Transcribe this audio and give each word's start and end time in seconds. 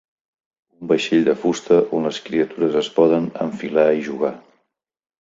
Un 0.79 0.89
vaixell 0.91 1.27
de 1.27 1.35
fusta 1.43 1.79
on 1.99 2.09
les 2.11 2.21
criatures 2.31 2.81
es 2.83 2.93
poden 2.99 3.31
enfilar 3.49 3.89
i 4.03 4.07
jugar. 4.13 4.37